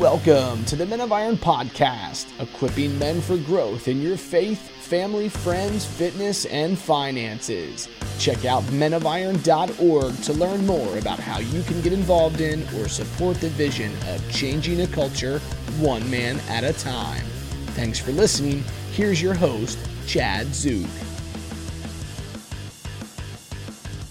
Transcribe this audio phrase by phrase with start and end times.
[0.00, 5.28] Welcome to the Men of Iron podcast, equipping men for growth in your faith, family,
[5.28, 7.86] friends, fitness, and finances.
[8.18, 13.42] Check out menofiron.org to learn more about how you can get involved in or support
[13.42, 15.38] the vision of changing a culture
[15.78, 17.26] one man at a time.
[17.74, 18.64] Thanks for listening.
[18.92, 20.88] Here's your host, Chad Zook.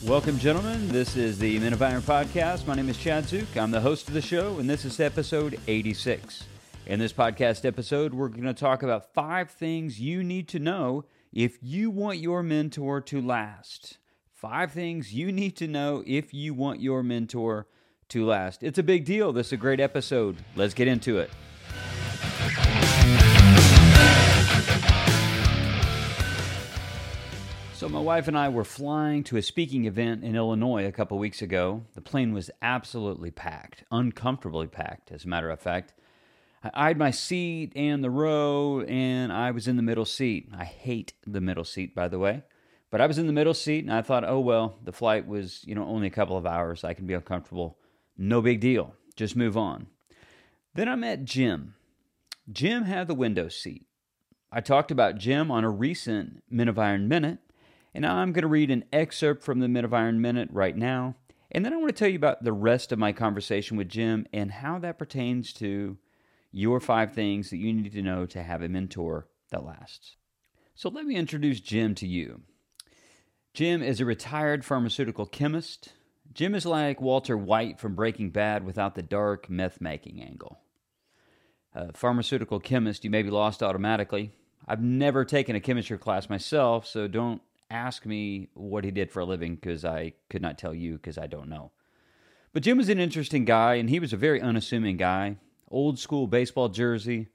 [0.10, 0.88] Welcome, gentlemen.
[0.88, 2.66] This is the Men of Iron podcast.
[2.66, 3.55] My name is Chad Zook.
[3.55, 6.46] I'm the host of the show, and this is episode 86.
[6.88, 11.06] In this podcast episode, we're going to talk about five things you need to know
[11.32, 14.00] if you want your mentor to last.
[14.34, 17.68] Five things you need to know if you want your mentor
[18.07, 18.64] to last.
[18.64, 19.32] It's a big deal.
[19.32, 20.37] This is a great episode.
[20.56, 21.29] Let's get into it.
[27.79, 31.18] So, my wife and I were flying to a speaking event in Illinois a couple
[31.18, 31.86] weeks ago.
[31.93, 35.94] The plane was absolutely packed, uncomfortably packed, as a matter of fact.
[36.61, 40.50] I eyed my seat and the row, and I was in the middle seat.
[40.54, 42.44] I hate the middle seat, by the way.
[42.92, 45.61] But I was in the middle seat, and I thought, oh, well, the flight was,
[45.66, 46.84] you know, only a couple of hours.
[46.84, 47.78] I can be uncomfortable.
[48.17, 48.94] No big deal.
[49.16, 49.88] Just move on.
[50.73, 51.76] Then I met Jim.
[52.52, 53.86] Jim had the window seat.
[54.52, 57.39] I talked about Jim on a recent Men of Iron Minute
[57.94, 61.16] and I'm going to read an excerpt from the Men of Iron Minute right now.
[61.52, 64.28] And then I want to tell you about the rest of my conversation with Jim
[64.32, 65.98] and how that pertains to
[66.52, 70.16] your five things that you need to know to have a mentor that lasts.
[70.76, 72.42] So let me introduce Jim to you.
[73.54, 75.94] Jim is a retired pharmaceutical chemist.
[76.32, 80.60] Jim is like Walter White from Breaking Bad without the dark meth making angle.
[81.73, 84.32] A pharmaceutical chemist, you may be lost automatically.
[84.67, 89.20] I've never taken a chemistry class myself, so don't ask me what he did for
[89.20, 91.72] a living because I could not tell you because I don't know.
[92.52, 95.38] But Jim was an interesting guy, and he was a very unassuming guy.
[95.70, 97.28] Old school baseball jersey,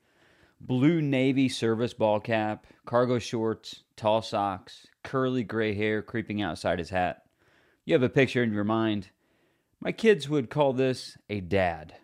[0.60, 6.90] blue navy service ball cap, cargo shorts, tall socks, curly gray hair creeping outside his
[6.90, 7.22] hat.
[7.84, 9.10] You have a picture in your mind.
[9.80, 11.94] My kids would call this a dad.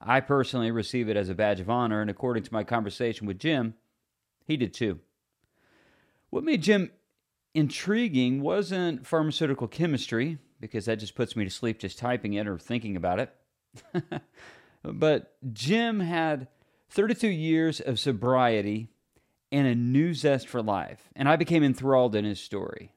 [0.00, 3.38] I personally receive it as a badge of honor, and according to my conversation with
[3.38, 3.74] Jim,
[4.46, 5.00] he did too.
[6.30, 6.90] What made Jim
[7.58, 12.56] intriguing wasn't pharmaceutical chemistry, because that just puts me to sleep just typing it or
[12.56, 13.34] thinking about it.
[14.84, 16.46] but Jim had
[16.90, 18.88] 32 years of sobriety
[19.50, 22.92] and a new zest for life, and I became enthralled in his story.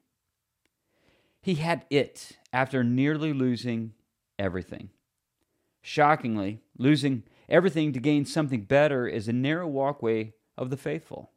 [1.40, 3.94] He had it after nearly losing
[4.38, 4.90] everything.
[5.82, 11.31] Shockingly, losing everything to gain something better is a narrow walkway of the faithful.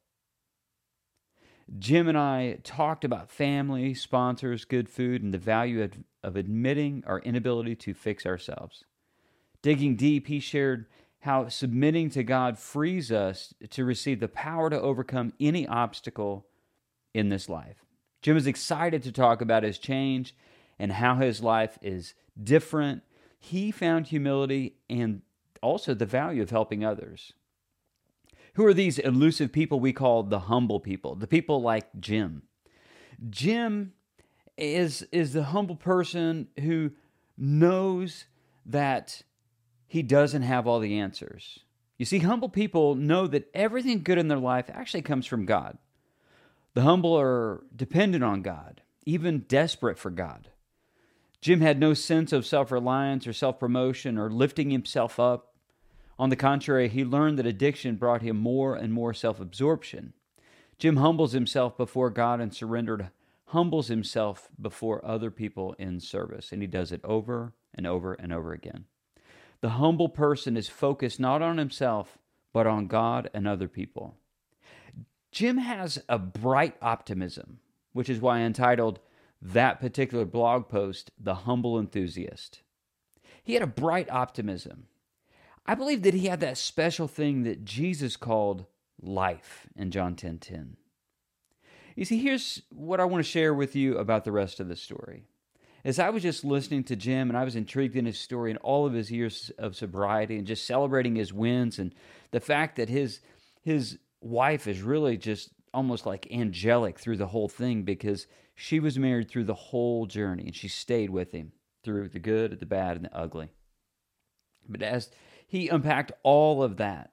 [1.79, 5.93] Jim and I talked about family, sponsors, good food, and the value of,
[6.23, 8.85] of admitting our inability to fix ourselves.
[9.61, 10.85] Digging deep, he shared
[11.21, 16.45] how submitting to God frees us to receive the power to overcome any obstacle
[17.15, 17.83] in this life.
[18.21, 20.35] Jim is excited to talk about his change
[20.77, 23.01] and how his life is different.
[23.39, 25.23] He found humility and
[25.63, 27.33] also the value of helping others.
[28.55, 31.15] Who are these elusive people we call the humble people?
[31.15, 32.43] The people like Jim.
[33.29, 33.93] Jim
[34.57, 36.91] is is the humble person who
[37.37, 38.25] knows
[38.65, 39.21] that
[39.87, 41.59] he doesn't have all the answers.
[41.97, 45.77] You see, humble people know that everything good in their life actually comes from God.
[46.73, 50.49] The humble are dependent on God, even desperate for God.
[51.41, 55.54] Jim had no sense of self reliance or self promotion or lifting himself up.
[56.17, 60.13] On the contrary, he learned that addiction brought him more and more self absorption.
[60.77, 63.09] Jim humbles himself before God and surrendered,
[63.47, 68.33] humbles himself before other people in service, and he does it over and over and
[68.33, 68.85] over again.
[69.61, 72.17] The humble person is focused not on himself,
[72.53, 74.15] but on God and other people.
[75.31, 77.59] Jim has a bright optimism,
[77.93, 78.99] which is why I entitled
[79.41, 82.61] that particular blog post, The Humble Enthusiast.
[83.43, 84.87] He had a bright optimism.
[85.65, 88.65] I believe that he had that special thing that Jesus called
[89.01, 90.17] life in John 10:10.
[90.17, 90.77] 10, 10.
[91.95, 94.75] You see, here's what I want to share with you about the rest of the
[94.75, 95.23] story.
[95.83, 98.59] As I was just listening to Jim and I was intrigued in his story and
[98.59, 101.93] all of his years of sobriety and just celebrating his wins and
[102.31, 103.21] the fact that his
[103.61, 108.97] his wife is really just almost like angelic through the whole thing because she was
[108.97, 111.51] married through the whole journey and she stayed with him
[111.83, 113.49] through the good, the bad, and the ugly.
[114.67, 115.11] But as
[115.47, 117.11] he unpacked all of that.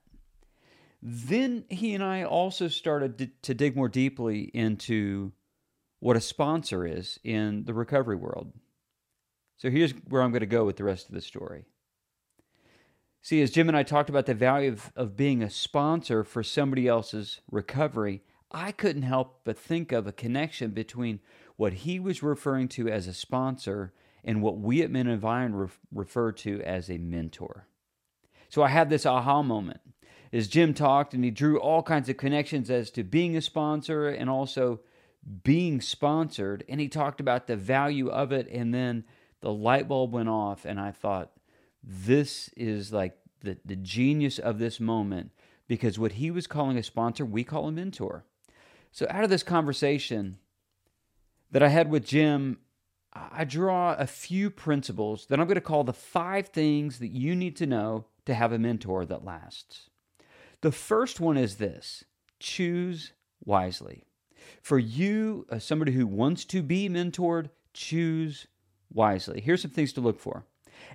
[1.02, 5.32] Then he and I also started to dig more deeply into
[5.98, 8.52] what a sponsor is in the recovery world.
[9.56, 11.64] So here's where I'm going to go with the rest of the story.
[13.20, 16.42] See, as Jim and I talked about the value of, of being a sponsor for
[16.42, 21.20] somebody else's recovery, I couldn't help but think of a connection between
[21.56, 23.92] what he was referring to as a sponsor
[24.24, 27.68] and what we at Men of Iron re- refer to as a mentor.
[28.52, 29.80] So I had this aha moment
[30.30, 34.10] as Jim talked and he drew all kinds of connections as to being a sponsor
[34.10, 34.80] and also
[35.42, 36.62] being sponsored.
[36.68, 38.46] And he talked about the value of it.
[38.52, 39.04] And then
[39.40, 40.66] the light bulb went off.
[40.66, 41.32] And I thought,
[41.82, 45.30] this is like the, the genius of this moment
[45.66, 48.26] because what he was calling a sponsor, we call a mentor.
[48.90, 50.36] So out of this conversation
[51.50, 52.58] that I had with Jim,
[53.14, 57.34] I draw a few principles that I'm going to call the five things that you
[57.34, 59.90] need to know to have a mentor that lasts.
[60.60, 62.04] The first one is this
[62.38, 63.12] choose
[63.44, 64.04] wisely.
[64.60, 68.46] For you, uh, somebody who wants to be mentored, choose
[68.92, 69.40] wisely.
[69.40, 70.44] Here's some things to look for.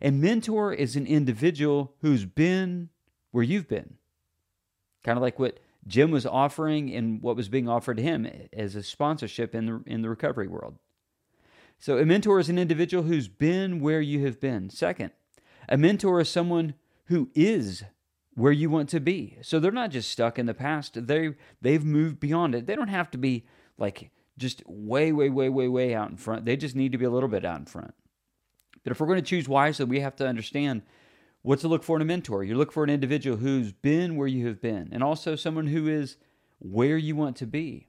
[0.02, 2.90] A mentor is an individual who's been
[3.32, 3.96] where you've been.
[5.04, 8.76] Kind of like what Jim was offering and what was being offered to him as
[8.76, 10.78] a sponsorship in the, in the recovery world.
[11.80, 14.70] So, a mentor is an individual who's been where you have been.
[14.70, 15.12] Second,
[15.70, 16.74] a mentor is someone
[17.08, 17.84] who is
[18.36, 19.38] where you want to be.
[19.42, 21.08] So they're not just stuck in the past.
[21.08, 22.68] They they've moved beyond it.
[22.68, 23.46] They don't have to be
[23.78, 26.46] like just way way way way way out in front.
[26.46, 27.94] They just need to be a little bit out in front.
[28.84, 30.84] But if we're going to choose wisely, we have to understand
[31.42, 32.44] what to look for in a mentor.
[32.44, 35.88] You look for an individual who's been where you have been and also someone who
[35.88, 36.18] is
[36.60, 37.88] where you want to be.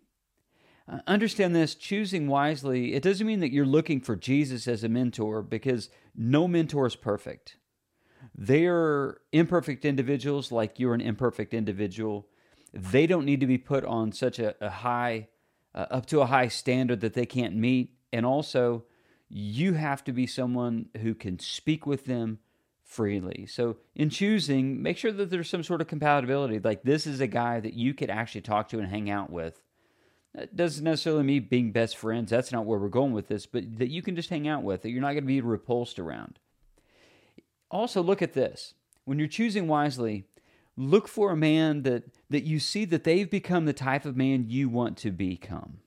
[0.90, 4.88] Uh, understand this choosing wisely, it doesn't mean that you're looking for Jesus as a
[4.88, 7.56] mentor because no mentor is perfect.
[8.34, 12.26] They're imperfect individuals like you're an imperfect individual.
[12.72, 15.28] They don't need to be put on such a, a high,
[15.74, 17.94] uh, up to a high standard that they can't meet.
[18.12, 18.84] And also,
[19.28, 22.38] you have to be someone who can speak with them
[22.84, 23.46] freely.
[23.46, 26.58] So, in choosing, make sure that there's some sort of compatibility.
[26.58, 29.62] Like, this is a guy that you could actually talk to and hang out with.
[30.34, 32.30] That doesn't necessarily mean being best friends.
[32.30, 34.82] That's not where we're going with this, but that you can just hang out with,
[34.82, 36.38] that you're not going to be repulsed around.
[37.70, 38.74] Also, look at this.
[39.04, 40.24] When you're choosing wisely,
[40.76, 44.46] look for a man that, that you see that they've become the type of man
[44.48, 45.78] you want to become,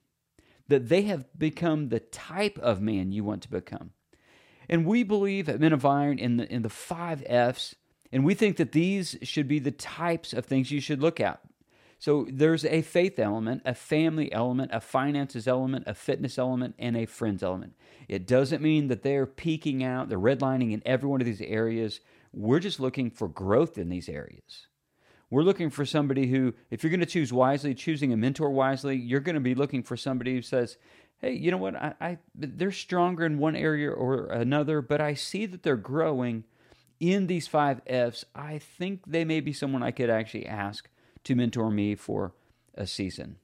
[0.68, 3.92] that they have become the type of man you want to become.
[4.69, 7.75] And we believe at Men of Iron in the, in the five F's,
[8.12, 11.42] and we think that these should be the types of things you should look at.
[12.01, 16.98] So there's a faith element, a family element, a finances element, a fitness element, and
[16.98, 17.75] a friends element.
[18.07, 22.00] It doesn't mean that they're peaking out, they're redlining in every one of these areas.
[22.33, 24.65] We're just looking for growth in these areas.
[25.30, 28.95] We're looking for somebody who, if you're going to choose wisely, choosing a mentor wisely,
[28.95, 30.77] you're going to be looking for somebody who says,
[31.19, 31.75] hey, you know what?
[31.75, 36.45] I, I they're stronger in one area or another, but I see that they're growing
[37.00, 38.25] in these five F's.
[38.33, 40.89] I think they may be someone I could actually ask
[41.23, 42.33] to mentor me for
[42.75, 43.38] a season.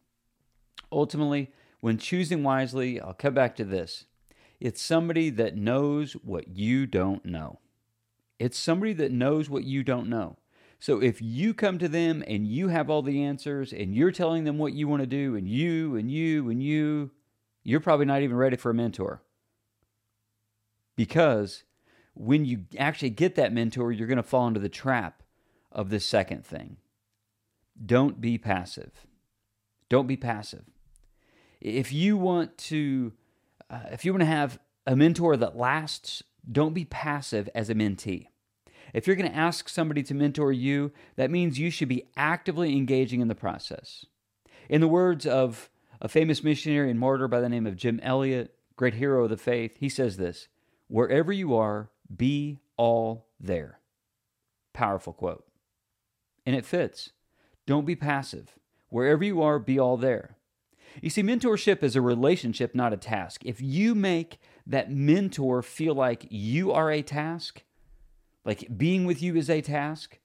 [0.92, 4.06] Ultimately, when choosing wisely, I'll come back to this.
[4.60, 7.60] It's somebody that knows what you don't know.
[8.40, 10.38] It's somebody that knows what you don't know.
[10.80, 14.44] So if you come to them and you have all the answers and you're telling
[14.44, 17.12] them what you want to do and you and you and you,
[17.64, 19.22] you're probably not even ready for a mentor.
[20.96, 21.64] Because
[22.14, 25.24] when you actually get that mentor, you're going to fall into the trap
[25.72, 26.78] of the second thing.
[27.84, 29.06] Don't be passive.
[29.90, 30.66] Don't be passive.
[31.62, 33.14] If you want to,
[33.70, 37.76] uh, if you want to have a mentor that lasts, don't be passive as a
[37.76, 38.28] mentee.
[38.94, 42.76] If you're going to ask somebody to mentor you, that means you should be actively
[42.76, 44.06] engaging in the process.
[44.70, 45.70] In the words of
[46.02, 49.38] a famous missionary and martyr by the name of Jim Elliot, great hero of the
[49.38, 50.48] faith, he says this
[50.88, 53.80] Wherever you are, be all there.
[54.74, 55.46] Powerful quote.
[56.46, 57.12] And it fits.
[57.68, 58.58] Don't be passive.
[58.90, 60.38] Wherever you are, be all there.
[61.02, 63.46] You see, mentorship is a relationship, not a task.
[63.46, 67.64] If you make that mentor feel like you are a task,
[68.44, 70.18] like being with you is a task,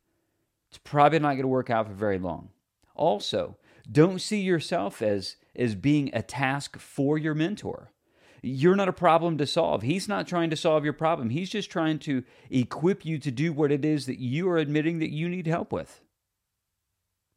[0.70, 2.50] it's probably not going to work out for very long.
[2.94, 3.58] Also,
[3.90, 7.90] don't see yourself as, as being a task for your mentor.
[8.40, 9.82] You're not a problem to solve.
[9.82, 11.30] He's not trying to solve your problem.
[11.30, 15.00] He's just trying to equip you to do what it is that you are admitting
[15.00, 16.00] that you need help with.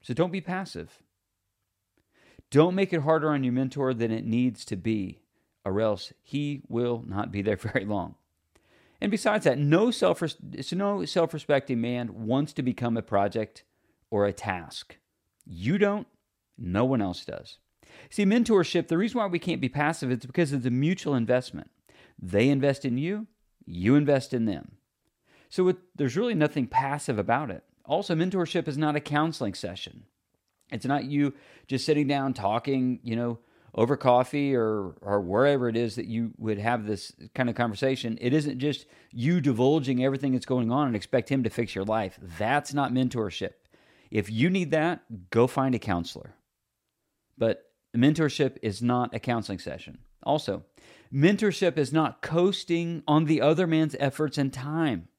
[0.05, 1.01] So don't be passive.
[2.51, 5.23] Don't make it harder on your mentor than it needs to be,
[5.65, 8.13] or else he will not be there very long.
[9.01, 13.63] And besides that, no self so no self-respecting man wants to become a project
[14.11, 14.97] or a task.
[15.43, 16.05] You don't,
[16.55, 17.57] no one else does.
[18.11, 21.71] See, mentorship, the reason why we can't be passive is because it's a mutual investment.
[22.21, 23.25] They invest in you,
[23.65, 24.73] you invest in them.
[25.49, 27.63] So it, there's really nothing passive about it.
[27.87, 30.03] Also, mentorship is not a counseling session.
[30.71, 31.33] It's not you
[31.67, 33.39] just sitting down talking, you know,
[33.75, 38.17] over coffee or or wherever it is that you would have this kind of conversation.
[38.21, 41.83] It isn't just you divulging everything that's going on and expect him to fix your
[41.83, 42.17] life.
[42.39, 43.51] That's not mentorship.
[44.09, 46.35] If you need that, go find a counselor.
[47.37, 47.63] But
[47.95, 49.99] mentorship is not a counseling session.
[50.23, 50.63] Also,
[51.13, 55.09] mentorship is not coasting on the other man's efforts and time.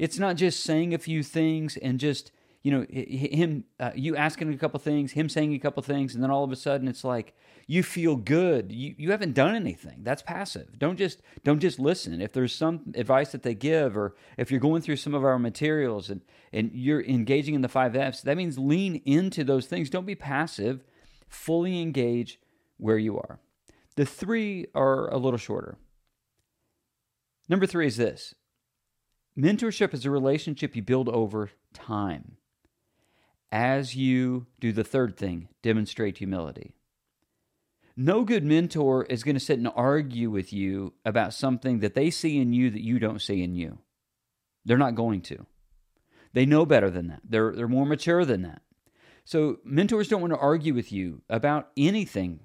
[0.00, 4.50] It's not just saying a few things and just you know him uh, you asking
[4.52, 7.04] a couple things him saying a couple things and then all of a sudden it's
[7.04, 7.34] like
[7.66, 8.72] you feel good.
[8.72, 9.98] You, you haven't done anything.
[10.02, 10.78] That's passive.
[10.78, 12.22] Don't just don't just listen.
[12.22, 15.38] If there's some advice that they give or if you're going through some of our
[15.38, 19.90] materials and and you're engaging in the five f's that means lean into those things.
[19.90, 20.82] Don't be passive.
[21.28, 22.40] Fully engage
[22.78, 23.38] where you are.
[23.96, 25.76] The three are a little shorter.
[27.50, 28.34] Number three is this
[29.38, 32.36] mentorship is a relationship you build over time
[33.52, 36.74] as you do the third thing, demonstrate humility.
[37.96, 42.10] No good mentor is going to sit and argue with you about something that they
[42.10, 43.78] see in you that you don't see in you.
[44.64, 45.46] They're not going to.
[46.32, 47.20] They know better than that.
[47.28, 48.62] They're, they're more mature than that.
[49.24, 52.40] So, mentors don't want to argue with you about anything.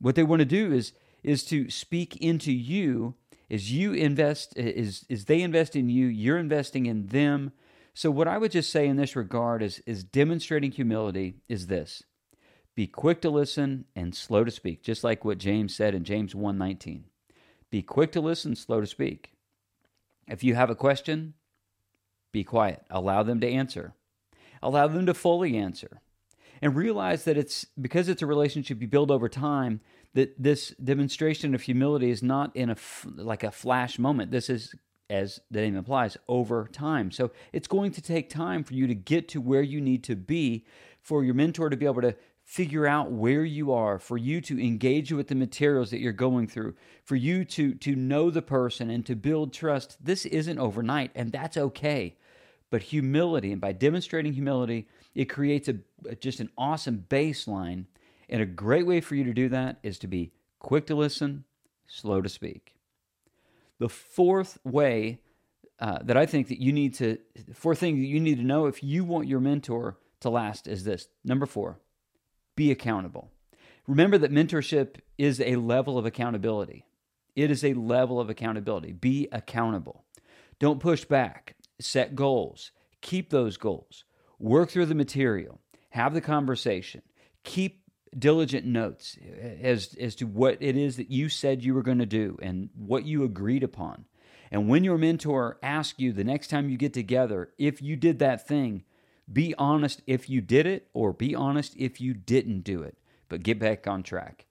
[0.00, 0.92] What they want to do is,
[1.22, 3.14] is to speak into you
[3.50, 7.52] as you invest, is, is they invest in you, you're investing in them
[7.98, 12.04] so, what I would just say in this regard is, is demonstrating humility is this
[12.76, 16.32] be quick to listen and slow to speak, just like what James said in James
[16.32, 17.02] 1:19.
[17.70, 19.32] Be quick to listen, slow to speak.
[20.28, 21.34] If you have a question,
[22.30, 22.84] be quiet.
[22.88, 23.94] Allow them to answer.
[24.62, 26.00] Allow them to fully answer.
[26.60, 29.80] And realize that it's because it's a relationship you build over time
[30.14, 32.76] that this demonstration of humility is not in a
[33.16, 34.30] like a flash moment.
[34.30, 34.74] This is
[35.10, 37.10] as the name implies, over time.
[37.10, 40.16] So it's going to take time for you to get to where you need to
[40.16, 40.66] be,
[41.00, 44.62] for your mentor to be able to figure out where you are, for you to
[44.62, 46.74] engage with the materials that you're going through,
[47.04, 50.02] for you to, to know the person and to build trust.
[50.04, 52.16] This isn't overnight, and that's okay.
[52.70, 55.76] But humility, and by demonstrating humility, it creates a,
[56.16, 57.86] just an awesome baseline.
[58.28, 61.44] And a great way for you to do that is to be quick to listen,
[61.86, 62.76] slow to speak.
[63.78, 65.20] The fourth way
[65.80, 67.18] uh, that I think that you need to,
[67.54, 70.84] fourth thing that you need to know if you want your mentor to last is
[70.84, 71.08] this.
[71.24, 71.78] Number four,
[72.56, 73.30] be accountable.
[73.86, 76.84] Remember that mentorship is a level of accountability.
[77.34, 78.92] It is a level of accountability.
[78.92, 80.04] Be accountable.
[80.58, 81.54] Don't push back.
[81.80, 82.72] Set goals.
[83.00, 84.04] Keep those goals.
[84.38, 85.60] Work through the material.
[85.90, 87.02] Have the conversation.
[87.44, 87.82] Keep
[88.16, 89.18] diligent notes
[89.60, 92.70] as as to what it is that you said you were going to do and
[92.74, 94.04] what you agreed upon.
[94.50, 98.18] And when your mentor asks you the next time you get together if you did
[98.18, 98.84] that thing,
[99.30, 102.96] be honest if you did it or be honest if you didn't do it,
[103.28, 104.46] but get back on track.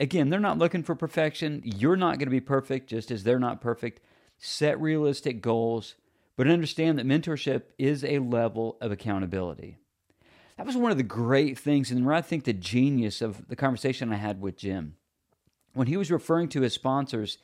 [0.00, 1.62] Again, they're not looking for perfection.
[1.64, 4.00] You're not going to be perfect just as they're not perfect.
[4.38, 5.94] Set realistic goals,
[6.36, 9.78] but understand that mentorship is a level of accountability
[10.56, 13.56] that was one of the great things, and where I think the genius of the
[13.56, 14.96] conversation I had with Jim.
[15.72, 17.38] When he was referring to his sponsors,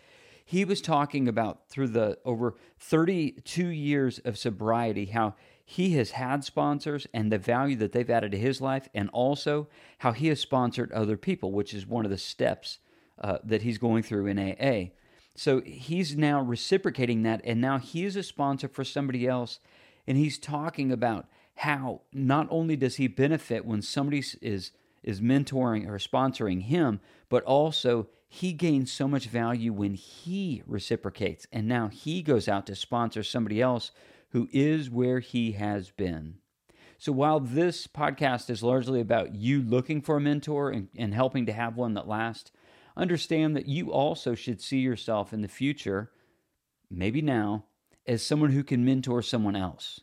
[0.45, 6.45] he was talking about through the over 32 years of sobriety how he has had
[6.45, 9.69] sponsors and the value that they've added to his life, and also
[9.99, 12.79] how he has sponsored other people, which is one of the steps
[13.21, 14.91] uh, that he's going through in AA.
[15.37, 19.59] So he's now reciprocating that, and now he is a sponsor for somebody else,
[20.07, 24.73] and he's talking about how not only does he benefit when somebody is
[25.03, 31.47] is mentoring or sponsoring him, but also he gains so much value when he reciprocates
[31.53, 33.91] and now he goes out to sponsor somebody else
[34.31, 36.35] who is where he has been.
[36.97, 41.47] So while this podcast is largely about you looking for a mentor and, and helping
[41.47, 42.53] to have one that lasts,
[43.01, 46.11] understand that you also should see yourself in the future,
[46.91, 47.65] maybe now,
[48.07, 50.01] as someone who can mentor someone else.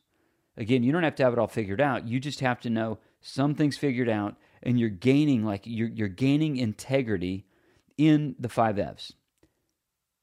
[0.58, 2.08] Again, you don't have to have it all figured out.
[2.08, 6.58] You just have to know something's figured out and you're gaining like you're, you're gaining
[6.58, 7.46] integrity
[7.98, 9.14] in the five F's.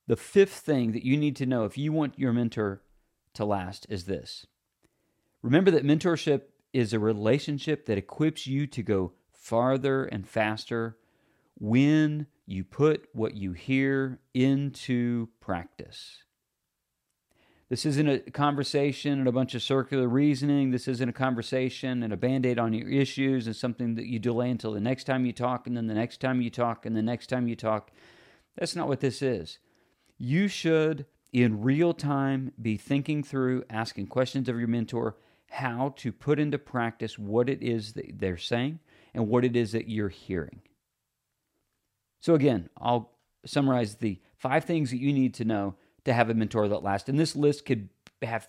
[0.07, 2.83] The fifth thing that you need to know if you want your mentor
[3.35, 4.47] to last is this.
[5.43, 10.97] Remember that mentorship is a relationship that equips you to go farther and faster
[11.59, 16.25] when you put what you hear into practice.
[17.71, 20.71] This isn't a conversation and a bunch of circular reasoning.
[20.71, 24.19] This isn't a conversation and a band aid on your issues and something that you
[24.19, 26.95] delay until the next time you talk, and then the next time you talk, and
[26.95, 27.91] the next time you talk.
[28.57, 29.59] That's not what this is.
[30.19, 35.17] You should in real time be thinking through, asking questions of your mentor,
[35.49, 38.79] how to put into practice what it is that they're saying
[39.15, 40.61] and what it is that you're hearing.
[42.25, 43.11] So, again, I'll
[43.45, 45.75] summarize the five things that you need to know
[46.07, 47.07] to have a mentor that lasts.
[47.07, 47.91] And this list could
[48.23, 48.49] have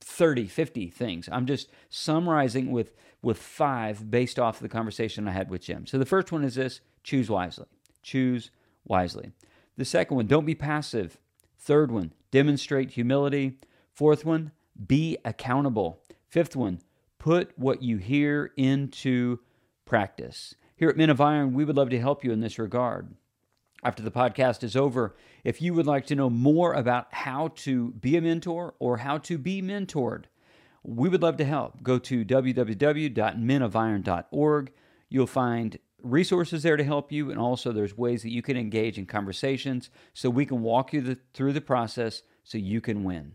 [0.00, 1.28] 30, 50 things.
[1.30, 5.86] I'm just summarizing with, with five based off the conversation I had with Jim.
[5.86, 7.66] So, the first one is this choose wisely.
[8.02, 8.50] Choose
[8.86, 9.32] wisely.
[9.76, 11.18] The second one, don't be passive.
[11.58, 13.58] Third one, demonstrate humility.
[13.92, 14.52] Fourth one,
[14.86, 16.00] be accountable.
[16.30, 16.80] Fifth one,
[17.18, 19.40] put what you hear into
[19.84, 20.54] practice.
[20.76, 23.14] Here at Men of Iron, we would love to help you in this regard.
[23.82, 27.92] After the podcast is over, if you would like to know more about how to
[27.92, 30.24] be a mentor or how to be mentored,
[30.82, 31.82] we would love to help.
[31.82, 34.72] Go to www.menofiron.org.
[35.08, 38.98] You'll find resources there to help you, and also there's ways that you can engage
[38.98, 43.32] in conversations so we can walk you the, through the process so you can win.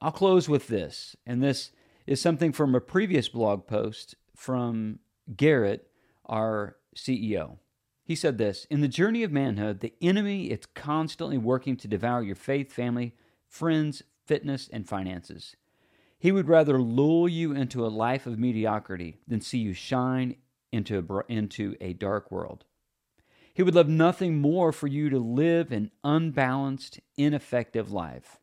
[0.00, 1.72] I'll close with this, and this
[2.06, 5.00] is something from a previous blog post from
[5.36, 5.87] Garrett,
[6.28, 7.58] our CEO.
[8.04, 12.22] He said this In the journey of manhood, the enemy is constantly working to devour
[12.22, 13.14] your faith, family,
[13.48, 15.56] friends, fitness, and finances.
[16.18, 20.36] He would rather lull you into a life of mediocrity than see you shine
[20.72, 22.64] into a, into a dark world.
[23.54, 28.38] He would love nothing more for you to live an unbalanced, ineffective life.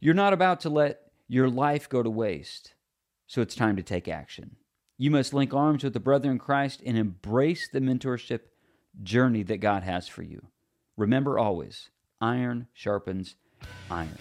[0.00, 2.74] You're not about to let your life go to waste,
[3.26, 4.57] so it's time to take action.
[5.00, 8.40] You must link arms with the brother in Christ and embrace the mentorship
[9.00, 10.48] journey that God has for you.
[10.96, 11.90] Remember always
[12.20, 13.36] iron sharpens
[13.88, 14.18] iron.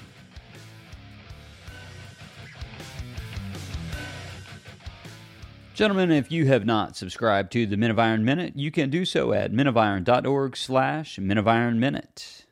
[5.74, 9.04] Gentlemen, if you have not subscribed to the Men of Iron Minute, you can do
[9.04, 12.46] so at menofiron.org slash Men of Iron Minute.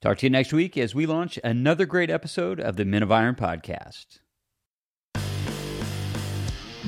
[0.00, 3.10] Talk to you next week as we launch another great episode of the Men of
[3.10, 4.20] Iron podcast.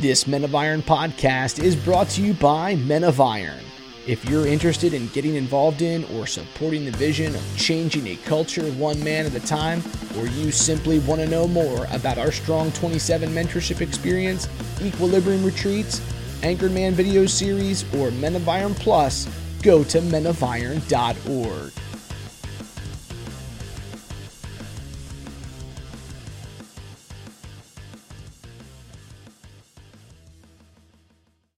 [0.01, 3.63] This Men of Iron podcast is brought to you by Men of Iron.
[4.07, 8.65] If you're interested in getting involved in or supporting the vision of changing a culture
[8.73, 9.83] one man at a time,
[10.17, 14.49] or you simply want to know more about our Strong 27 mentorship experience,
[14.81, 16.01] Equilibrium retreats,
[16.43, 19.29] Anchored Man video series, or Men of Iron Plus,
[19.61, 21.73] go to menofiron.org.